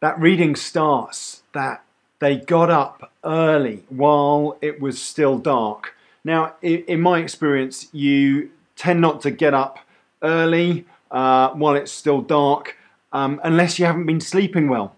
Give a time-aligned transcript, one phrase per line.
[0.00, 1.84] that reading starts that
[2.20, 5.94] they got up early while it was still dark.
[6.24, 9.78] Now, in my experience, you tend not to get up
[10.22, 12.76] early uh, while it's still dark
[13.12, 14.94] um, unless you haven't been sleeping well.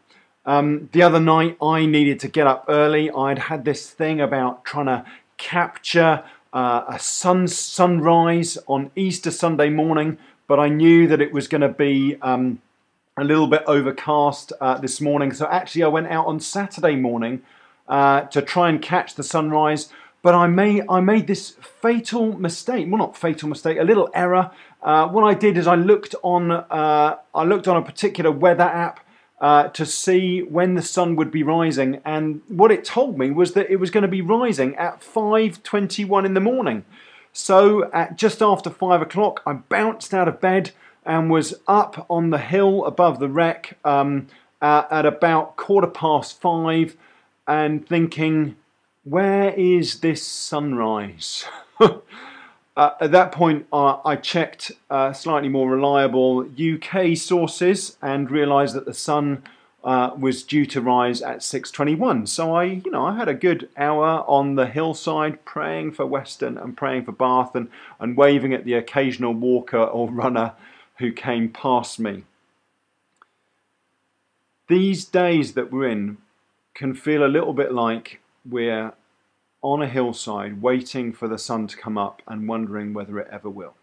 [0.46, 3.10] Um, the other night, I needed to get up early.
[3.10, 5.04] I'd had this thing about trying to
[5.36, 11.46] capture uh, a sun sunrise on Easter Sunday morning, but I knew that it was
[11.46, 12.60] going to be um,
[13.16, 15.32] a little bit overcast uh, this morning.
[15.32, 17.42] So actually, I went out on Saturday morning
[17.88, 19.92] uh, to try and catch the sunrise.
[20.22, 21.50] But I made I made this
[21.80, 22.86] fatal mistake.
[22.88, 24.50] Well, not fatal mistake, a little error.
[24.82, 28.64] Uh, what I did is I looked on uh, I looked on a particular weather
[28.64, 29.00] app
[29.40, 33.54] uh, to see when the sun would be rising, and what it told me was
[33.54, 36.84] that it was going to be rising at 5:21 in the morning.
[37.32, 40.72] So at just after five o'clock, I bounced out of bed
[41.10, 44.28] and was up on the hill above the Rec um,
[44.62, 46.96] uh, at about quarter past five,
[47.48, 48.54] and thinking,
[49.02, 51.44] where is this sunrise?
[52.76, 58.74] Uh, at that point, uh, I checked uh, slightly more reliable UK sources and realised
[58.74, 59.42] that the sun
[59.84, 62.28] uh, was due to rise at 6:21.
[62.28, 66.56] So I, you know, I had a good hour on the hillside praying for Weston
[66.56, 70.52] and praying for Bath and, and waving at the occasional walker or runner
[71.00, 72.24] who came past me.
[74.68, 76.18] These days that we're in
[76.74, 78.92] can feel a little bit like we're
[79.62, 83.50] on a hillside waiting for the sun to come up and wondering whether it ever
[83.50, 83.74] will.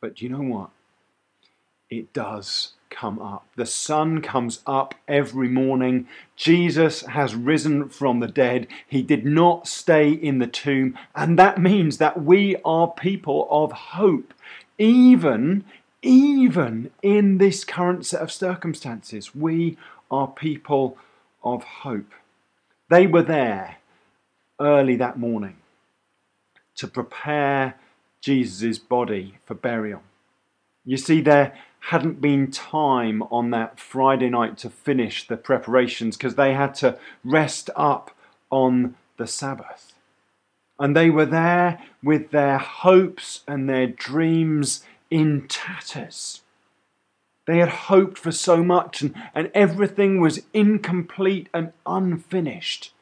[0.00, 0.70] But do you know what?
[1.90, 3.46] It does come up.
[3.56, 6.08] The sun comes up every morning.
[6.34, 8.66] Jesus has risen from the dead.
[8.86, 10.98] He did not stay in the tomb.
[11.14, 14.32] And that means that we are people of hope,
[14.78, 15.64] even,
[16.02, 19.34] even in this current set of circumstances.
[19.34, 19.76] We
[20.10, 20.98] are people
[21.42, 22.12] of hope.
[22.88, 23.78] They were there
[24.60, 25.56] early that morning
[26.76, 27.74] to prepare
[28.20, 30.02] Jesus' body for burial.
[30.84, 36.34] You see, there hadn't been time on that Friday night to finish the preparations because
[36.34, 38.10] they had to rest up
[38.50, 39.95] on the Sabbath.
[40.78, 46.42] And they were there with their hopes and their dreams in tatters.
[47.46, 52.92] They had hoped for so much, and, and everything was incomplete and unfinished.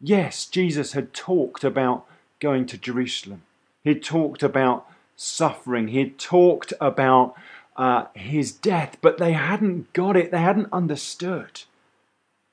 [0.00, 2.04] Yes, Jesus had talked about
[2.40, 3.42] going to Jerusalem.
[3.84, 5.88] He'd talked about suffering.
[5.88, 7.34] He'd talked about
[7.76, 10.30] uh, his death, but they hadn't got it.
[10.30, 11.62] They hadn't understood.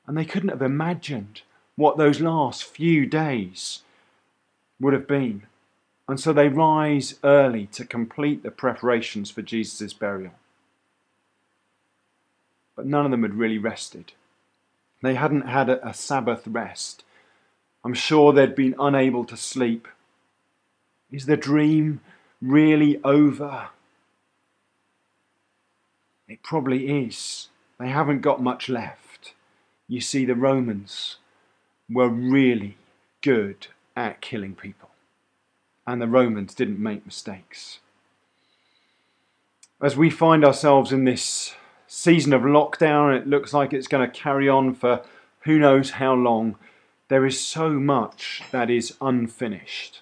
[0.06, 1.41] And they couldn't have imagined
[1.75, 3.81] what those last few days
[4.80, 5.44] would have been.
[6.08, 10.34] And so they rise early to complete the preparations for Jesus' burial.
[12.76, 14.14] But none of them had really rested.
[15.02, 17.04] They hadn't had a, a Sabbath rest.
[17.84, 19.88] I'm sure they'd been unable to sleep.
[21.12, 22.02] Is the dream
[22.42, 23.70] really over?
[26.28, 27.50] It probably is.
[27.80, 29.34] They haven't got much left.
[29.88, 31.18] You see, the Romans
[31.90, 32.78] were really
[33.22, 34.91] good at killing people,
[35.88, 37.80] and the Romans didn't make mistakes.
[39.81, 41.56] As we find ourselves in this
[41.88, 45.02] season of lockdown, it looks like it's going to carry on for
[45.41, 46.56] who knows how long
[47.08, 50.02] there is so much that is unfinished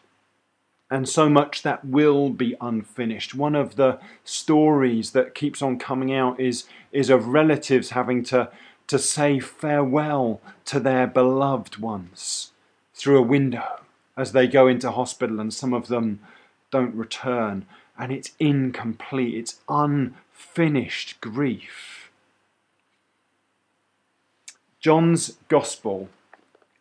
[0.92, 3.34] and so much that will be unfinished.
[3.34, 8.50] One of the stories that keeps on coming out is, is of relatives having to,
[8.88, 12.52] to say farewell to their beloved ones
[12.94, 13.85] through a window
[14.18, 16.20] as they go into hospital, and some of them
[16.72, 17.66] don't return,
[17.98, 22.12] and it's incomplete, it's unfinished grief.
[24.80, 26.10] John's Gospel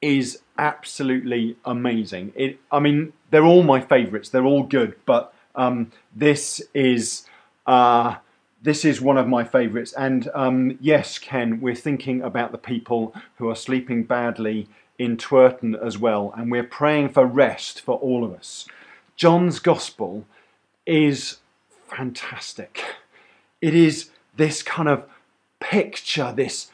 [0.02, 2.32] is absolutely amazing.
[2.34, 4.28] It, I mean, they're all my favourites.
[4.28, 7.26] They're all good, but um, this is
[7.66, 8.16] uh,
[8.62, 9.92] this is one of my favourites.
[9.94, 14.68] And um, yes, Ken, we're thinking about the people who are sleeping badly
[15.04, 18.66] in Twerton as well, and we're praying for rest for all of us.
[19.16, 20.24] John's Gospel
[20.86, 21.38] is
[21.88, 22.82] fantastic.
[23.60, 25.04] It is this kind of
[25.60, 26.70] picture, this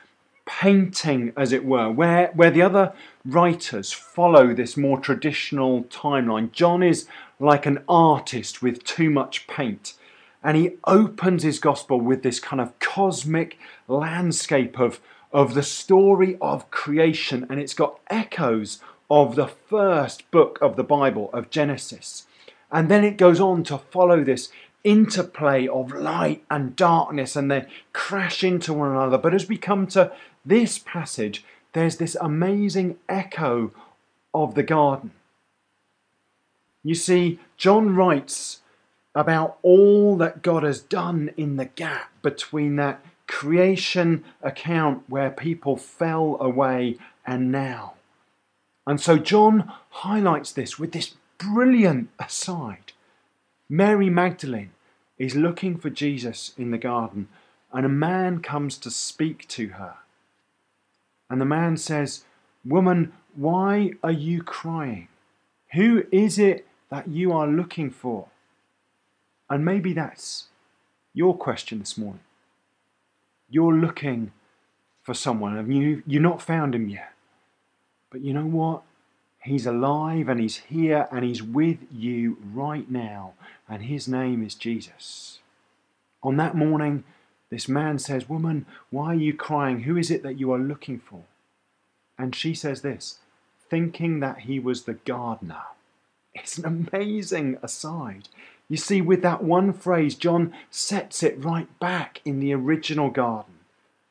[0.47, 2.93] painting, as it were, where, where the other
[3.25, 6.51] writers follow this more traditional timeline.
[6.53, 7.07] John is
[7.39, 9.95] like an artist with too much paint,
[10.43, 15.01] and he opens his gospel with this kind of cosmic landscape of,
[15.33, 18.81] of the story of creation, and it's got echoes
[19.11, 22.27] of the first book of the Bible, of Genesis.
[22.71, 24.51] And then it goes on to follow this
[24.85, 29.19] interplay of light and darkness and they crash into one another.
[29.19, 30.13] But as we come to
[30.45, 33.73] this passage, there's this amazing echo
[34.33, 35.11] of the garden.
[36.83, 38.61] You see, John writes
[39.15, 45.77] about all that God has done in the gap between that creation account where people
[45.77, 47.95] fell away and now.
[48.87, 52.93] And so John highlights this with this brilliant aside.
[53.69, 54.73] Mary Magdalene
[55.17, 57.29] is looking for Jesus in the garden,
[57.73, 59.95] and a man comes to speak to her.
[61.31, 62.25] And the man says,
[62.65, 65.07] Woman, why are you crying?
[65.75, 68.27] Who is it that you are looking for?
[69.49, 70.49] And maybe that's
[71.15, 72.23] your question this morning.
[73.51, 74.33] You're looking
[75.03, 77.13] for someone and you, you've not found him yet.
[78.11, 78.83] But you know what?
[79.43, 83.35] He's alive and he's here and he's with you right now.
[83.69, 85.39] And his name is Jesus.
[86.23, 87.05] On that morning,
[87.51, 89.81] this man says, Woman, why are you crying?
[89.81, 91.23] Who is it that you are looking for?
[92.19, 93.19] And she says this,
[93.71, 95.63] thinking that he was the gardener.
[96.35, 98.29] It's an amazing aside.
[98.71, 103.55] You see, with that one phrase, John sets it right back in the original garden.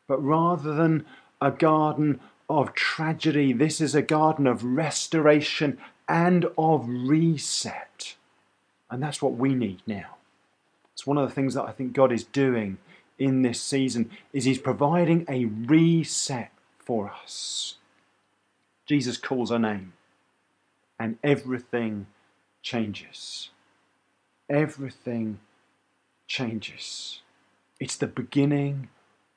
[0.05, 1.05] But rather than
[1.41, 2.19] a garden
[2.49, 5.77] of tragedy, this is a garden of restoration
[6.09, 8.17] and of reset.
[8.91, 10.17] And that's what we need now.
[10.93, 12.79] It's one of the things that I think God is doing
[13.17, 17.75] in this season is he's providing a reset for us.
[18.85, 19.93] Jesus calls our name,
[20.99, 22.07] and everything
[22.61, 23.51] changes.
[24.49, 25.39] Everything
[26.27, 27.21] changes.
[27.79, 28.89] It's the beginning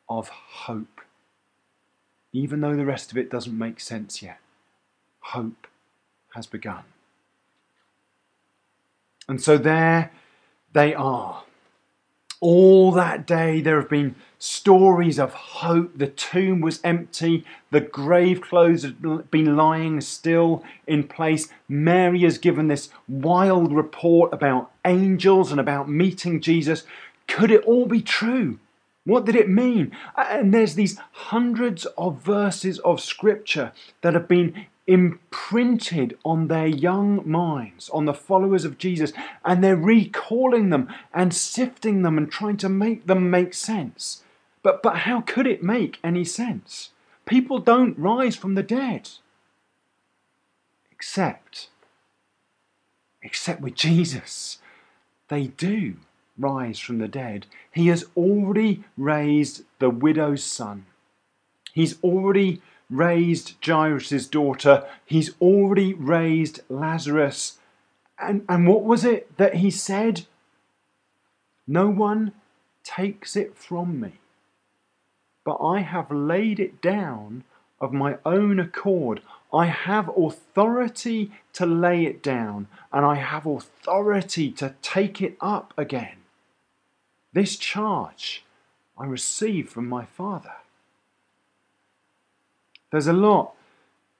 [0.08, 1.00] of hope.
[2.32, 4.38] Even though the rest of it doesn't make sense yet,
[5.20, 5.66] hope
[6.34, 6.84] has begun.
[9.28, 10.10] And so there
[10.72, 11.44] they are
[12.42, 15.96] all that day, there have been stories of hope.
[15.96, 21.48] The tomb was empty, the grave clothes had been lying still in place.
[21.68, 26.82] Mary has given this wild report about angels and about meeting Jesus.
[27.28, 28.58] Could it all be true?
[29.04, 29.92] What did it mean?
[30.16, 37.28] And there's these hundreds of verses of scripture that have been imprinted on their young
[37.28, 39.12] minds, on the followers of Jesus,
[39.44, 44.22] and they're recalling them and sifting them and trying to make them make sense.
[44.62, 46.90] But, but how could it make any sense?
[47.26, 49.10] People don't rise from the dead.
[50.90, 51.68] Except,
[53.22, 54.58] except with Jesus,
[55.28, 55.96] they do
[56.38, 57.46] rise from the dead.
[57.72, 60.86] He has already raised the widow's son.
[61.72, 62.60] He's already
[62.92, 64.86] raised Jairus' daughter.
[65.04, 67.58] He's already raised Lazarus.
[68.18, 70.26] And, and what was it that he said?
[71.66, 72.32] No one
[72.84, 74.14] takes it from me,
[75.44, 77.44] but I have laid it down
[77.80, 79.22] of my own accord.
[79.52, 85.72] I have authority to lay it down, and I have authority to take it up
[85.76, 86.16] again.
[87.32, 88.44] This charge
[88.98, 90.52] I received from my Father.
[92.92, 93.54] There's a lot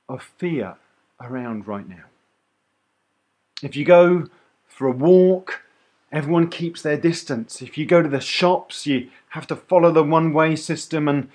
[0.08, 0.76] of fear
[1.20, 2.04] around right now.
[3.62, 4.28] If you go
[4.66, 5.60] for a walk,
[6.10, 7.60] everyone keeps their distance.
[7.60, 11.28] If you go to the shops, you have to follow the one way system and,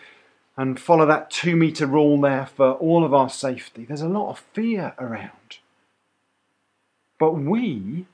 [0.58, 3.86] and follow that two metre rule there for all of our safety.
[3.86, 5.60] There's a lot of fear around.
[7.20, 8.08] But we,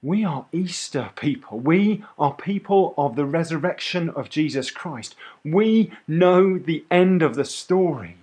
[0.00, 1.60] we are Easter people.
[1.60, 5.14] We are people of the resurrection of Jesus Christ.
[5.44, 8.16] We know the end of the story.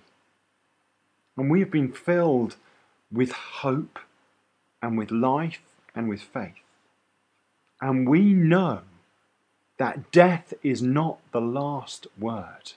[1.39, 2.57] And we have been filled
[3.09, 3.97] with hope
[4.81, 5.61] and with life
[5.95, 6.65] and with faith.
[7.79, 8.81] And we know
[9.77, 12.73] that death is not the last word.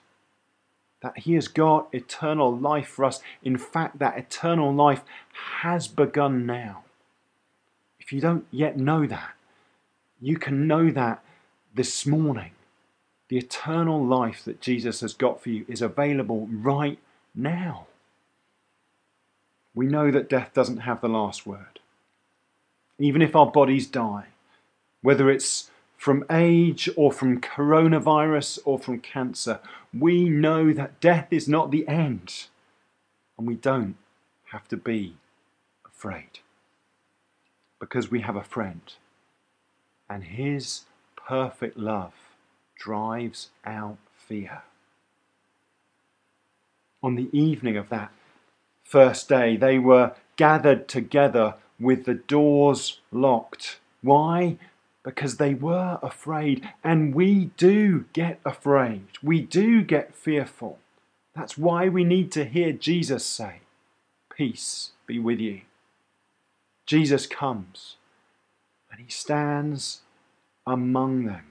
[1.02, 3.20] That He has got eternal life for us.
[3.42, 5.02] In fact, that eternal life
[5.62, 6.84] has begun now.
[7.98, 9.32] If you don't yet know that,
[10.20, 11.24] you can know that
[11.74, 12.52] this morning.
[13.26, 17.00] The eternal life that Jesus has got for you is available right
[17.34, 17.88] now
[19.74, 21.80] we know that death doesn't have the last word.
[22.98, 24.26] Even if our bodies die,
[25.00, 29.60] whether it's from age or from coronavirus or from cancer,
[29.96, 32.46] we know that death is not the end.
[33.38, 33.96] And we don't
[34.50, 35.16] have to be
[35.86, 36.40] afraid.
[37.80, 38.82] Because we have a friend.
[40.08, 40.82] And his
[41.16, 42.12] perfect love
[42.76, 44.62] drives out fear.
[47.02, 48.12] On the evening of that
[48.84, 53.78] first day, they were gathered together with the doors locked.
[54.02, 54.58] Why?
[55.02, 56.68] because they were afraid.
[56.82, 59.06] And we do get afraid.
[59.22, 60.78] We do get fearful.
[61.34, 63.60] That's why we need to hear Jesus say,
[64.34, 65.62] Peace be with you.
[66.86, 67.96] Jesus comes
[68.90, 70.00] and he stands
[70.66, 71.46] among them.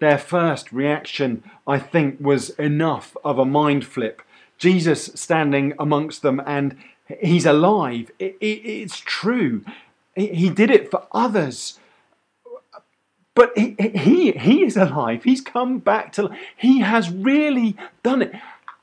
[0.00, 4.22] Their first reaction, I think, was enough of a mind flip.
[4.58, 6.76] Jesus standing amongst them and
[7.20, 8.10] he's alive.
[8.18, 9.64] It, it, it's true.
[10.14, 11.78] He did it for others.
[13.34, 15.22] But he, he, he is alive.
[15.22, 16.38] He's come back to life.
[16.56, 18.34] He has really done it.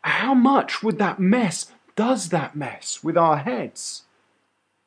[0.01, 4.03] How much would that mess, does that mess with our heads?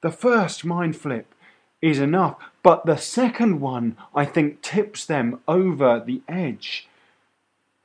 [0.00, 1.34] The first mind flip
[1.82, 2.36] is enough.
[2.62, 6.88] But the second one, I think, tips them over the edge.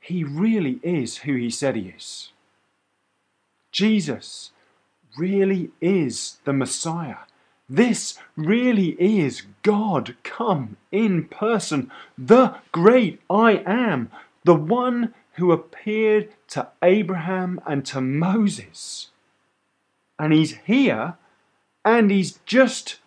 [0.00, 2.30] He really is who he said he is.
[3.74, 4.52] Jesus
[5.18, 7.26] really is the Messiah.
[7.68, 14.12] This really is God come in person, the great I am,
[14.44, 19.08] the one who appeared to Abraham and to Moses.
[20.20, 21.14] And he's here
[21.84, 22.98] and he's just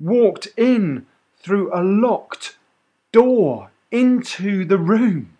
[0.00, 1.06] walked in
[1.36, 2.56] through a locked
[3.12, 5.38] door into the room.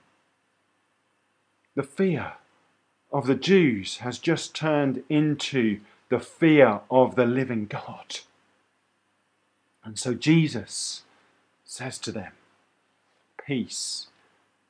[1.75, 2.35] The fear
[3.13, 8.21] of the Jews has just turned into the fear of the living God.
[9.85, 11.03] And so Jesus
[11.65, 12.33] says to them,
[13.47, 14.07] Peace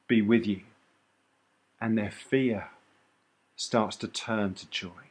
[0.09, 0.61] be with you.
[1.81, 2.69] And their fear
[3.57, 5.11] starts to turn to joy.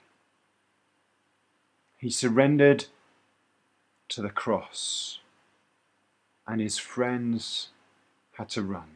[1.97, 2.85] He surrendered
[4.09, 5.19] to the cross,
[6.47, 7.69] and his friends
[8.37, 8.95] had to run.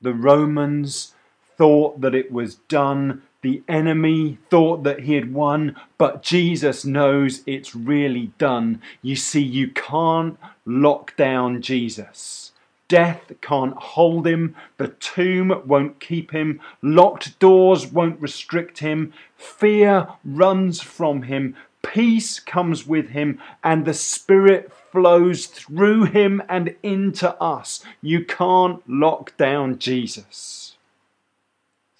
[0.00, 1.14] The Romans
[1.60, 3.20] thought that it was done.
[3.42, 8.80] The enemy thought that he had won, but Jesus knows it's really done.
[9.02, 12.52] You see, you can't lock down Jesus.
[12.88, 14.56] Death can't hold him.
[14.78, 16.62] The tomb won't keep him.
[16.80, 19.12] Locked doors won't restrict him.
[19.36, 26.74] Fear runs from him peace comes with him and the Spirit flows through him and
[26.82, 27.84] into us.
[28.02, 30.69] You can't lock down Jesus.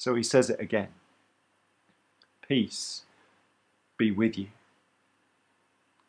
[0.00, 0.88] So he says it again
[2.48, 3.02] Peace
[3.98, 4.46] be with you.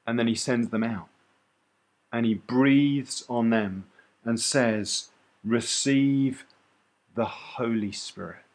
[0.08, 1.10] And then he sends them out
[2.10, 3.88] and he breathes on them
[4.24, 5.10] and says,
[5.44, 6.46] Receive
[7.16, 8.46] the Holy Spirit.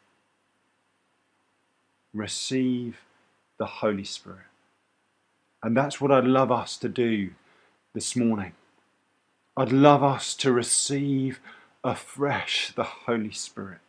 [2.14, 3.02] Receive
[3.58, 4.48] the Holy Spirit.
[5.62, 7.32] And that's what I'd love us to do
[7.92, 8.52] this morning.
[9.54, 11.40] I'd love us to receive
[11.84, 13.80] afresh the Holy Spirit.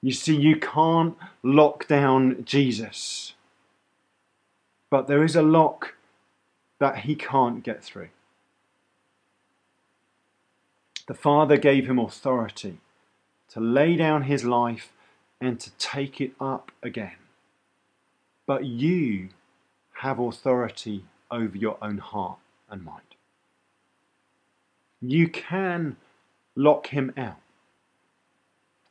[0.00, 3.34] You see, you can't lock down Jesus,
[4.90, 5.94] but there is a lock
[6.78, 8.10] that he can't get through.
[11.08, 12.78] The Father gave him authority
[13.50, 14.92] to lay down his life
[15.40, 17.16] and to take it up again.
[18.46, 19.30] But you
[19.94, 22.38] have authority over your own heart
[22.70, 23.02] and mind.
[25.00, 25.96] You can
[26.54, 27.40] lock him out.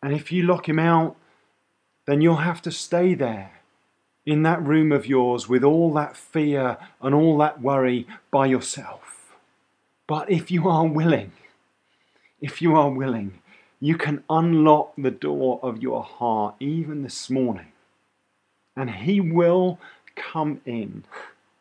[0.02, 1.16] And if you lock him out,
[2.06, 3.52] then you'll have to stay there
[4.26, 9.34] in that room of yours with all that fear and all that worry by yourself.
[10.08, 11.32] But if you are willing,
[12.42, 13.40] if you are willing,
[13.80, 17.72] you can unlock the door of your heart even this morning.
[18.76, 19.80] And He will
[20.16, 21.04] come in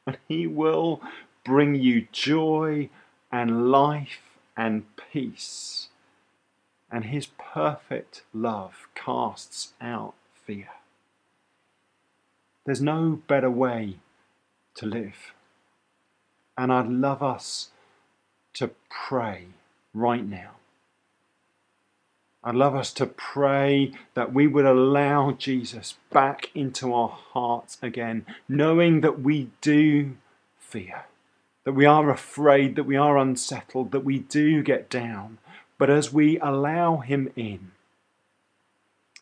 [0.07, 1.01] and He will
[1.45, 2.89] bring you joy
[3.31, 5.89] and life and peace.
[6.97, 10.15] And His perfect love casts out
[10.47, 10.71] fear.
[12.65, 13.97] There's no better way
[14.77, 15.33] to live.
[16.57, 17.69] And I'd love us
[18.55, 19.49] to pray
[19.93, 20.53] right now
[22.47, 28.25] I'd love us to pray that we would allow Jesus back into our hearts again,
[28.49, 30.17] knowing that we do
[30.57, 31.07] fear,
[31.65, 35.39] that we are afraid, that we are unsettled, that we do get down.
[35.79, 37.73] But as we allow Him in,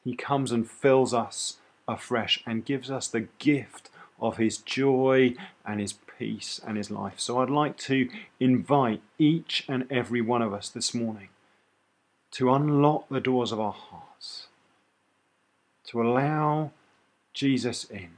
[0.03, 1.57] He comes and fills us
[1.89, 5.35] afresh and gives us the gift of His joy
[5.67, 7.19] and His peace and His life.
[7.19, 8.09] So I'd like to
[8.39, 11.29] invite each and every one of us this morning
[12.33, 14.49] to unlock the doors of our hearts,
[15.87, 16.71] to allow
[17.33, 18.11] Jesus in.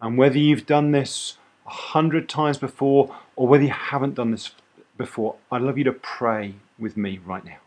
[0.00, 4.52] And whether you've done this a hundred times before or whether you haven't done this
[4.96, 7.58] before, I'd love you to pray with me right now.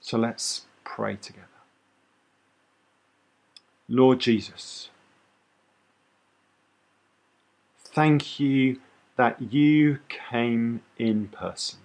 [0.00, 1.46] So let's pray together.
[3.88, 4.88] Lord Jesus,
[7.78, 8.80] thank you
[9.16, 11.80] that you came in person.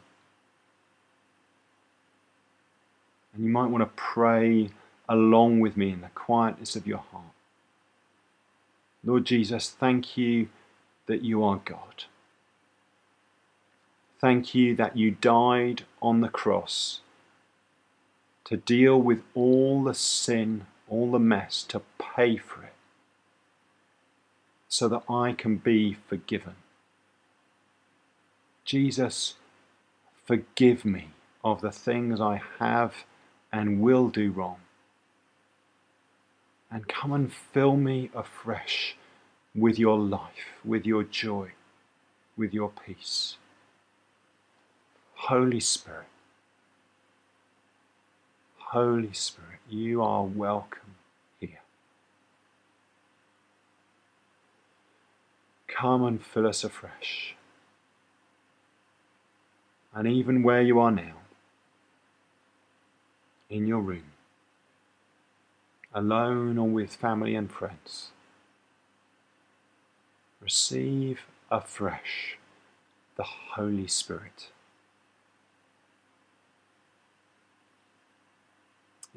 [3.33, 4.69] And you might want to pray
[5.07, 7.23] along with me in the quietness of your heart.
[9.03, 10.49] Lord Jesus, thank you
[11.05, 12.05] that you are God.
[14.19, 17.01] Thank you that you died on the cross
[18.45, 22.73] to deal with all the sin, all the mess, to pay for it,
[24.69, 26.55] so that I can be forgiven.
[28.65, 29.35] Jesus,
[30.25, 31.09] forgive me
[31.43, 33.05] of the things I have
[33.51, 34.57] and will do wrong.
[36.71, 38.95] And come and fill me afresh
[39.53, 41.51] with your life, with your joy,
[42.35, 43.37] with your peace.
[45.17, 46.05] Holy Spirit,
[48.57, 50.95] Holy Spirit, you are welcome
[51.39, 51.61] here.
[55.67, 57.35] Come and fill us afresh.
[59.93, 61.15] And even where you are now,
[63.49, 64.11] in your room,
[65.93, 68.11] alone or with family and friends,
[70.39, 72.37] receive afresh
[73.15, 74.51] the Holy Spirit.